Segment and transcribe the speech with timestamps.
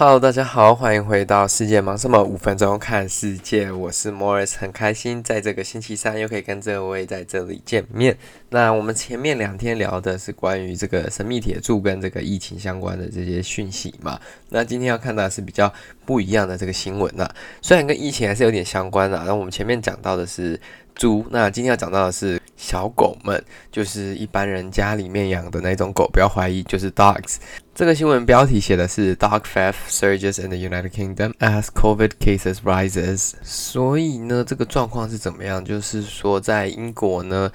[0.00, 2.24] Hello，大家好，欢迎回到世界忙什么？
[2.24, 8.16] 五分钟看世界，我是 Morris，很开心在这个星期三又可以跟这位在这里见面。
[8.48, 14.18] 那我们前面两天聊的是关于这个神秘铁柱跟这个疫情相关的这些讯息嘛？
[14.48, 15.70] 那今天要看到的是比较
[16.06, 17.28] 不一样的这个新闻呐，
[17.60, 19.18] 虽然跟疫情还是有点相关的。
[19.18, 20.58] 然后我们前面讲到的是
[21.00, 23.42] 猪，那今天要讲到的是小狗们，
[23.72, 27.36] 就是一般人家里面养的那种狗，不要怀疑，就是 dogs。
[27.74, 33.32] 这个新闻标题写的是 Dog theft surges in the United Kingdom as COVID cases rises。
[33.42, 35.64] 所以呢，这个状况是怎么样？
[35.64, 37.50] 就是说，在英国呢。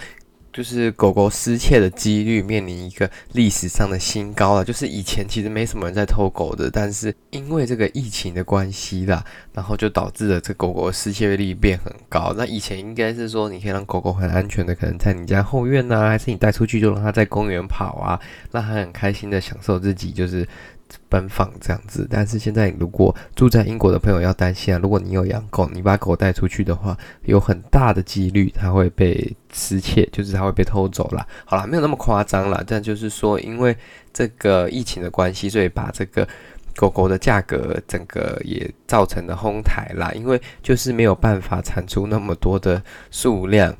[0.55, 4.63] 就是狗狗失窃的几率面临一个历史上的新高了。
[4.63, 12.34] 就是以前其实没什么人在偷狗的，但是因为这个疫情的关系啦，然后就导致了这狗狗失窃率变很高。
[12.38, 18.18] 那以前应该是说，你可以让狗狗很安全的，可能在你家后院呐、啊，还是你带出去就让它在公园跑啊，
[18.52, 20.48] 让它很开心的享受自己，就是。
[21.10, 31.27] 奔放这样子，但是现在如果住在英国的朋友要担心啊，如果你有养狗，你把狗带出去的话，有很大的几率它会被失窃，就是它会被偷走了。
[31.46, 33.76] 好了，没有那么夸张了，但就是说，因为
[34.14, 36.27] 这个疫情的关系，所以把这个
[36.76, 43.76] 狗狗的价格整个也造成了哄抬啦，因为就是没有办法产出那么多的数量。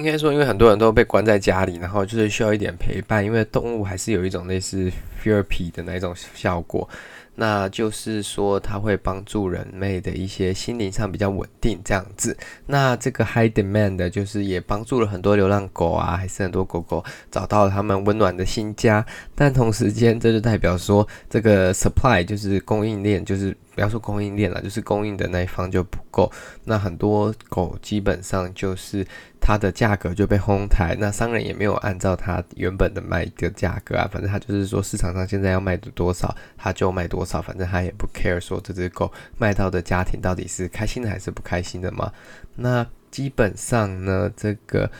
[0.00, 4.90] 应该说，因为很多人都被关在家里，然后就是需要一点陪伴，因为动物还是有一种类似
[5.22, 6.88] therapy 的那一种效果。
[7.34, 12.36] 那就是说，它会帮助人类的一些心灵上比较稳定这样子。
[12.66, 19.04] 那这个 high demand 的就是也帮助了很多流浪狗啊，还是很多狗狗找到了他们温暖的新家。
[19.34, 26.30] 但同时间，这就代表说，这个 supply 就是供应链，就是不要说供应链了，就是供应的那一方就不够。
[26.64, 29.06] 那很多狗基本上就是
[29.40, 37.42] 它的价格就被哄抬，那商人也没有按照它原本的卖的价格啊，反正他就是说市场上现在要卖的多少，他就卖多多少。
[37.42, 42.10] 反正他也不 care 说这只狗卖到的家庭到底是开心的还是不开心的嘛。
[42.56, 44.90] 那基本上呢，这个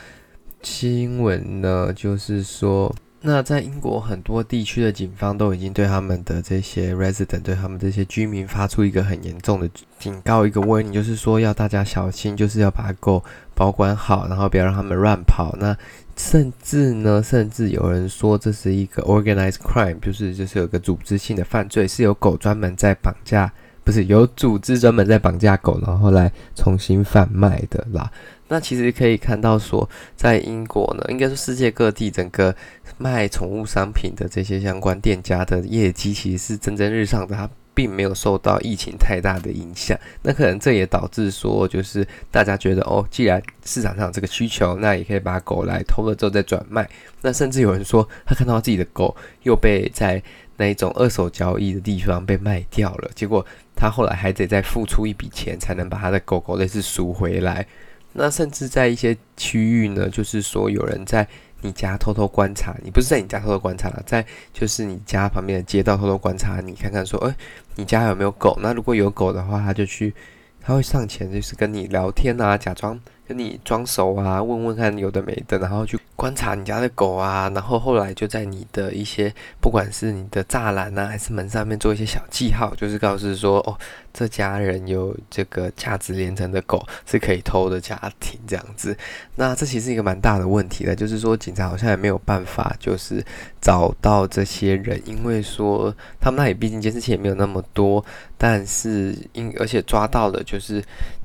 [0.61, 13.23] 新闻呢，就是说，那在英国很多地区的警方都已经对他们的这些 resident，对他们这些居民发出一个很严重的警告，一个 warning，就是说要大家小心，就是要把狗
[13.53, 15.55] 保管好，然后不要让他们乱跑。
[15.59, 15.77] 那
[16.17, 28.11] 甚至呢，甚至有人说这是一个 organized crime，就是就是有个组织性的犯罪，是有狗专门在绑架，不是有组织专门在绑架狗，然后来重新贩卖的啦。
[28.47, 32.53] 那其实可以看到说，在英国呢，应该说世界各地整个
[33.01, 37.35] 卖宠物商品的这些相关店家的业绩，其实是蒸蒸日上的。
[37.35, 46.87] 它并没有受到疫情太大的影响，那可能这也导致说，就是大家觉得哦，既然市场上有这个需求，那也可以把狗来偷了之后再转卖。
[47.21, 50.21] 那甚至有人说，他看到自己的狗又被在
[50.57, 57.65] 那一种二手交易的地方被卖掉了，结果他后来还得再付出一笔钱才能把他的狗狗类似赎回来。
[58.11, 61.25] 那甚至在一些区域呢，就是说有人在。
[61.61, 67.35] 你家偷偷观察，你不是在你家偷偷观察了，在就是你家旁边的街道偷偷观察，你看看说，诶，
[67.75, 68.57] 你家有没有狗？
[68.61, 70.13] 那如果有狗的话，他就去，
[70.59, 72.99] 他会上前就是跟你聊天啊，假装
[73.31, 83.77] 跟你装熟啊，问问看有的没的，然后去观察你家的狗啊，然后后来就在你的一些不管是你的栅栏啊，还是门上面做一些小记号，就是告诉说，哦。
[84.13, 88.93] 这家人有这个价值连城的狗是可以偷的家庭这样子，
[89.35, 93.25] 那这其实是一个蛮大的问题的，就是说警察好像也没有办法，就是
[93.61, 98.03] 找到这些人，因为说他们那里毕竟监视器也没有那么多，
[98.37, 100.83] 但是因而且抓到了，就是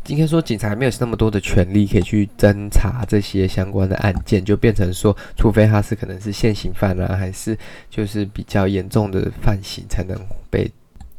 [0.08, 7.58] 应该说警察没有那么多的权力可以去侦查这些相关的案件，就变成说，除非他是可能是现行犯啊，还是
[7.90, 10.18] 就是比较严重的犯行才能
[10.50, 10.70] 被。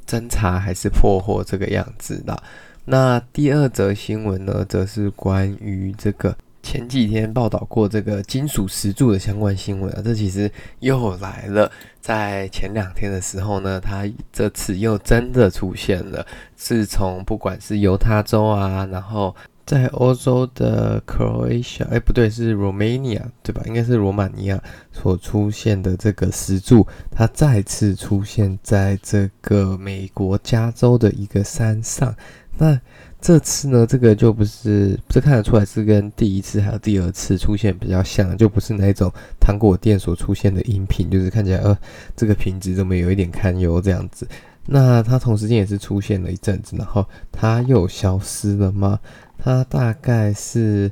[0.09, 2.41] 侦查还是破获这个样子的。
[2.85, 6.33] 那第二则新闻呢，则是关于这个
[6.67, 10.01] 前几天报道过这个金属石柱的相关新闻啊。
[10.03, 11.71] 这其实又来了，
[12.01, 16.27] 在前两天的时候呢，它这次又真的出现了。
[16.57, 19.33] 自从不管是犹他州啊，然后。
[19.65, 23.61] 在欧洲的 Croatia，哎，不对，是 Romania，对吧？
[23.65, 24.63] 应该是罗马尼亚
[24.93, 32.15] 所出现的这个石柱，它再次出现在这个美国加州的一个山上。
[32.57, 32.79] 那
[33.19, 41.77] 这次呢，这个就不是，这看得出来是跟第一次还有第二次出现比较像，就不是那种糖果店所出现的音频，就是看起来呃，
[42.15, 44.27] 这个品质怎么有一点堪忧这样子。
[44.65, 48.99] 那它同时间也是出现了一阵子，然后它又消失了吗？
[49.37, 50.91] 它大概是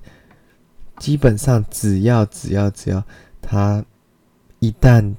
[0.97, 3.03] 基本上只要只要只要
[3.41, 3.83] 它
[4.59, 5.13] 一旦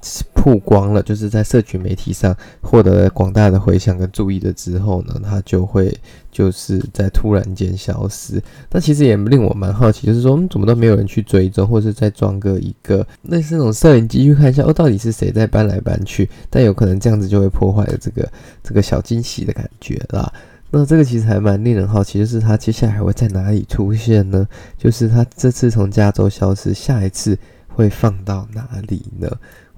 [0.47, 5.93] 曝光了，就是在社群媒体上获得了广大的回响跟注意的之后呢，它就会
[6.31, 8.41] 就是在突然间消失。
[8.71, 16.29] 那其实也令我蛮好奇，就是说，嗯，怎么都没有人去追踪，或者是再装个一个类似那种摄影机去看一下，哦，到底是谁在搬来搬去？
[16.49, 18.31] 但有可能这样子就会破坏了这个
[18.63, 20.31] 这个小惊喜的感觉啦。
[20.71, 24.47] 那这个其实还蛮令人好奇，就是它接下来还会在哪里出现呢？
[24.77, 27.37] 就是它这次从加州消失，下一次。
[27.69, 29.29] 会放到哪里呢？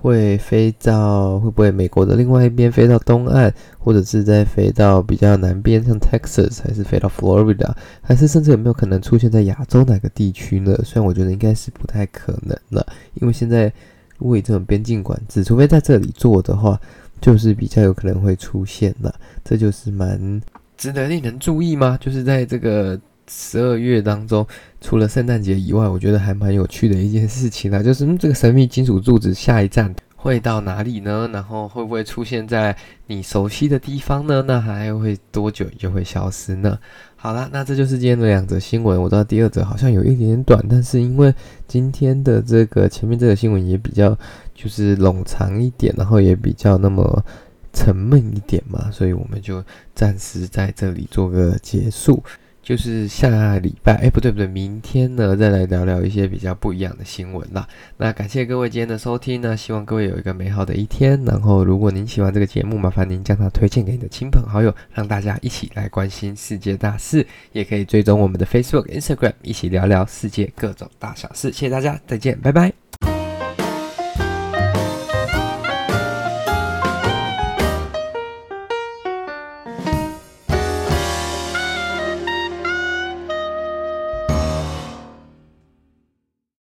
[0.01, 10.73] 会飞到会不会美国的另外一边飞到东岸，或者是再飞到比较南边，像 Texas，还是飞到 Florida，还是甚至有没有可能出现在亚洲哪个地区呢？
[10.83, 12.85] 虽然我觉得应该是不太可能了，
[13.15, 13.71] 因为现在
[14.17, 16.79] 如果以这种边境管制，除非在这里做的话，
[17.19, 19.13] 就是比较有可能会出现了。
[19.43, 20.41] 这就是蛮
[20.77, 21.97] 值得令人注意吗？
[21.99, 22.99] 就是在这个。
[23.29, 24.45] 十二月当中，
[24.81, 31.29] 除了圣诞节以外，我觉得还蛮有趣的一件事情呢， 就是、嗯、这个神秘金属柱子下一站会到哪里呢？
[31.31, 32.75] 然后会不会出现在
[33.07, 34.43] 你熟悉的地方呢？
[34.45, 36.77] 那还会多久就会消失呢？
[37.15, 39.01] 好了，那这就是今天的两则新闻。
[39.01, 41.33] 我知道第二则好像有一点点短，但是因为
[41.67, 44.17] 今天的这个前面这个新闻也比较
[44.55, 47.23] 就是冗长一点，然后也比较那么
[47.71, 52.23] 沉闷一点嘛，所以我们就暂时在这里做个结束。
[52.69, 57.67] 就是下礼拜，哎，不对不对，明天呢，再来聊聊一些比较不一样的新闻啦。
[57.97, 61.19] 那感谢各位今天的收听呢，希望各位有一个美好的一天。
[61.25, 67.25] 然后，如果您喜欢这个节目，麻烦您将它推荐给你的亲朋好友，让大家一起来关心世界大事。
[67.53, 71.51] 也可以追踪我们的 Facebook、Instagram，一起聊聊世界各种大小事。
[71.51, 72.78] 谢谢大家，再见，拜拜。